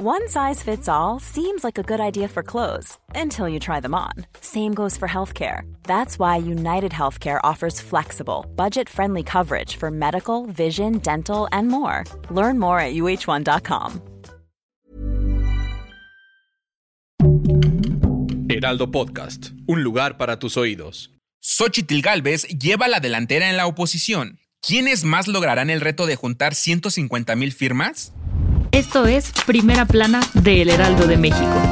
[0.00, 3.96] One size fits all seems like a good idea for clothes until you try them
[3.96, 4.12] on.
[4.40, 5.62] Same goes for healthcare.
[5.88, 12.04] That's why United Healthcare offers flexible, budget friendly coverage for medical, vision, dental, and more.
[12.30, 14.00] Learn more at uh1.com.
[18.48, 21.10] Heraldo Podcast, un lugar para tus oídos.
[21.40, 24.38] Xochitl Galvez lleva la delantera en la oposición.
[24.60, 28.12] ¿Quiénes más lograrán el reto de juntar 150 mil firmas?
[28.70, 31.62] Esto es Primera Plana de El Heraldo de México.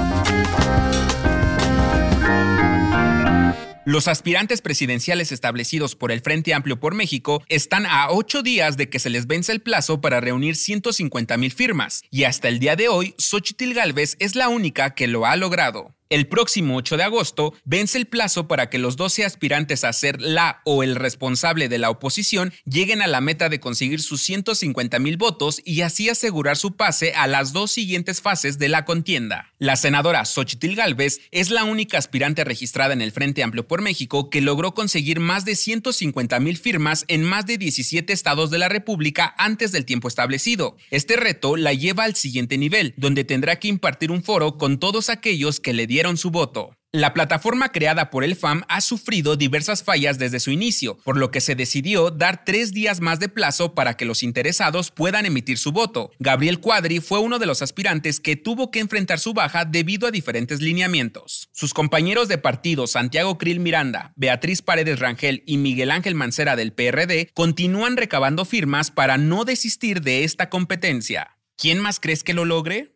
[3.84, 8.88] Los aspirantes presidenciales establecidos por el Frente Amplio por México están a ocho días de
[8.88, 12.74] que se les vence el plazo para reunir 150 mil firmas, y hasta el día
[12.74, 15.94] de hoy, Xochitl Galvez es la única que lo ha logrado.
[16.08, 20.22] El próximo 8 de agosto vence el plazo para que los 12 aspirantes a ser
[20.22, 25.00] la o el responsable de la oposición lleguen a la meta de conseguir sus 150
[25.00, 29.52] mil votos y así asegurar su pase a las dos siguientes fases de la contienda.
[29.58, 34.30] La senadora Xochitl Galvez es la única aspirante registrada en el Frente Amplio por México
[34.30, 38.68] que logró conseguir más de 150 mil firmas en más de 17 estados de la
[38.68, 40.76] República antes del tiempo establecido.
[40.92, 45.10] Este reto la lleva al siguiente nivel, donde tendrá que impartir un foro con todos
[45.10, 46.76] aquellos que le dieron dieron su voto.
[46.92, 51.30] La plataforma creada por el FAM ha sufrido diversas fallas desde su inicio, por lo
[51.30, 55.56] que se decidió dar tres días más de plazo para que los interesados puedan emitir
[55.56, 56.10] su voto.
[56.18, 60.10] Gabriel Cuadri fue uno de los aspirantes que tuvo que enfrentar su baja debido a
[60.10, 61.48] diferentes lineamientos.
[61.52, 66.74] Sus compañeros de partido Santiago Krill Miranda, Beatriz Paredes Rangel y Miguel Ángel Mancera del
[66.74, 71.38] PRD continúan recabando firmas para no desistir de esta competencia.
[71.56, 72.95] ¿Quién más crees que lo logre?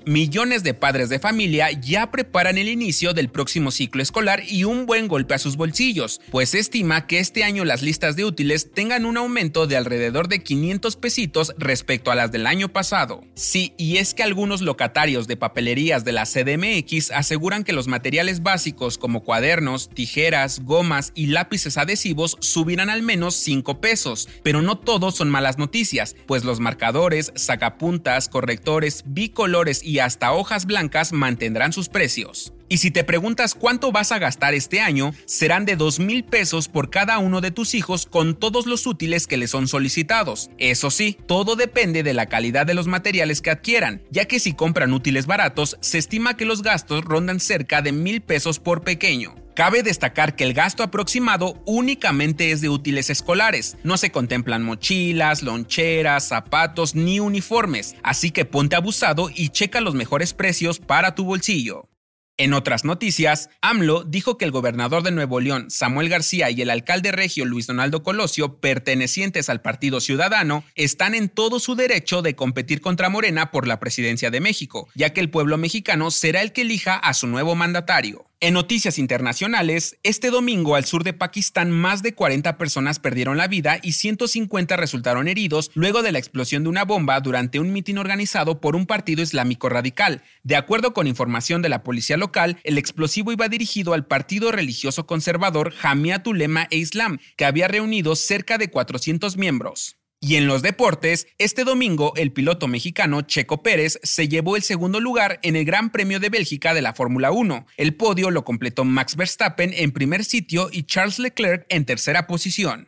[0.05, 4.87] Millones de padres de familia ya preparan el inicio del próximo ciclo escolar y un
[4.87, 8.71] buen golpe a sus bolsillos, pues se estima que este año las listas de útiles
[8.73, 13.23] tengan un aumento de alrededor de 500 pesitos respecto a las del año pasado.
[13.35, 18.41] Sí, y es que algunos locatarios de papelerías de la CDMX aseguran que los materiales
[18.41, 24.79] básicos como cuadernos, tijeras, gomas y lápices adhesivos subirán al menos 5 pesos, pero no
[24.79, 31.11] todos son malas noticias, pues los marcadores, sacapuntas, correctores, bicolores y y hasta hojas blancas
[31.11, 32.53] mantendrán sus precios.
[32.69, 36.69] Y si te preguntas cuánto vas a gastar este año, serán de 2 mil pesos
[36.69, 40.49] por cada uno de tus hijos con todos los útiles que les son solicitados.
[40.57, 44.53] Eso sí, todo depende de la calidad de los materiales que adquieran, ya que si
[44.53, 49.40] compran útiles baratos, se estima que los gastos rondan cerca de mil pesos por pequeño.
[49.53, 55.43] Cabe destacar que el gasto aproximado únicamente es de útiles escolares, no se contemplan mochilas,
[55.43, 61.25] loncheras, zapatos ni uniformes, así que ponte abusado y checa los mejores precios para tu
[61.25, 61.89] bolsillo.
[62.37, 66.71] En otras noticias, AMLO dijo que el gobernador de Nuevo León, Samuel García, y el
[66.71, 72.35] alcalde regio Luis Donaldo Colosio, pertenecientes al Partido Ciudadano, están en todo su derecho de
[72.35, 76.51] competir contra Morena por la presidencia de México, ya que el pueblo mexicano será el
[76.51, 78.30] que elija a su nuevo mandatario.
[78.43, 83.47] En noticias internacionales, este domingo al sur de Pakistán más de 40 personas perdieron la
[83.47, 87.99] vida y 150 resultaron heridos luego de la explosión de una bomba durante un mitin
[87.99, 90.23] organizado por un partido islámico radical.
[90.41, 95.05] De acuerdo con información de la policía local, el explosivo iba dirigido al partido religioso
[95.05, 100.00] conservador Jamiat Ulema e Islam, que había reunido cerca de 400 miembros.
[100.23, 104.99] Y en los deportes, este domingo el piloto mexicano Checo Pérez se llevó el segundo
[104.99, 107.65] lugar en el Gran Premio de Bélgica de la Fórmula 1.
[107.75, 112.87] El podio lo completó Max Verstappen en primer sitio y Charles Leclerc en tercera posición.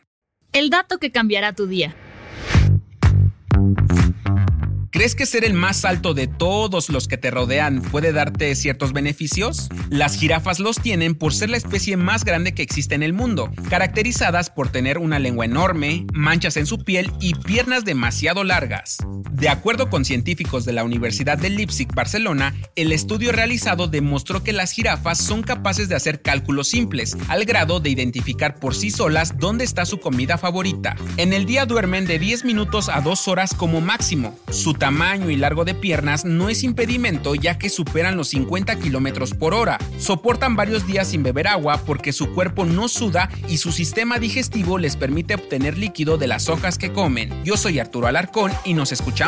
[0.52, 1.96] El dato que cambiará tu día.
[4.94, 8.92] ¿Crees que ser el más alto de todos los que te rodean puede darte ciertos
[8.92, 9.68] beneficios?
[9.90, 13.50] Las jirafas los tienen por ser la especie más grande que existe en el mundo,
[13.68, 18.98] caracterizadas por tener una lengua enorme, manchas en su piel y piernas demasiado largas.
[19.44, 24.54] De acuerdo con científicos de la Universidad de Leipzig, Barcelona, el estudio realizado demostró que
[24.54, 29.36] las jirafas son capaces de hacer cálculos simples, al grado de identificar por sí solas
[29.38, 30.96] dónde está su comida favorita.
[31.18, 34.34] En el día duermen de 10 minutos a 2 horas como máximo.
[34.50, 39.34] Su tamaño y largo de piernas no es impedimento ya que superan los 50 kilómetros
[39.34, 39.76] por hora.
[39.98, 44.78] Soportan varios días sin beber agua porque su cuerpo no suda y su sistema digestivo
[44.78, 47.44] les permite obtener líquido de las hojas que comen.
[47.44, 48.90] Yo soy Arturo Alarcón y nos